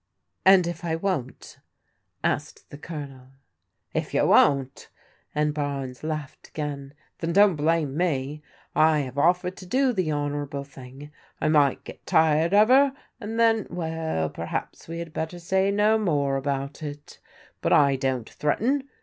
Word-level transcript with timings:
And 0.43 0.65
if 0.65 0.83
I 0.83 0.95
won't?" 0.95 1.59
asked 2.23 2.71
the 2.71 2.77
G>lonel. 2.79 3.27
If 3.93 4.15
you 4.15 4.25
won't," 4.25 4.89
smd 5.35 5.53
Barnes 5.53 6.03
laughed 6.03 6.47
again, 6.47 6.95
"then 7.19 7.33
don't 7.33 7.55
blame 7.55 7.95
me. 7.95 8.41
I 8.75 9.01
have 9.01 9.13
o£Fered 9.13 9.55
to 9.57 9.67
do 9.67 9.93
the 9.93 10.11
honourable 10.11 10.63
thing. 10.63 11.11
I 11.39 11.49
might 11.49 11.83
get 11.83 12.07
tired 12.07 12.55
of 12.55 12.69
her, 12.69 12.93
and 13.19 13.39
then,— 13.39 13.65
^well, 13.65 14.33
perhaps 14.33 14.87
we 14.87 14.97
had 14.97 15.13
better 15.13 15.37
say 15.37 15.69
no 15.69 15.99
more 15.99 16.35
about 16.35 16.81
it 16.81 17.19
But 17.61 17.71
I 17.71 17.95
don't 17.95 18.27
threaten. 18.27 18.89